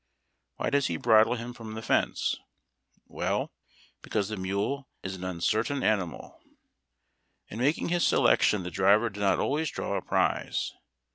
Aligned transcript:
Why 0.55 0.71
does 0.71 0.87
he 0.87 0.97
bridle 0.97 1.35
him 1.35 1.53
from 1.53 1.75
the 1.75 1.83
fence? 1.83 2.35
Well, 3.05 3.51
because 4.01 4.29
the 4.29 4.35
mule 4.35 4.87
is 5.03 5.13
an 5.13 5.23
uncertain 5.23 5.83
animal. 5.83 6.41
In 7.49 7.59
making 7.59 7.89
his 7.89 8.07
selection 8.07 8.63
the 8.63 8.71
driver 8.71 9.11
did 9.11 9.19
not 9.19 9.37
always 9.37 9.69
draw 9.69 9.95
a 9.97 10.01
prize. 10.01 10.73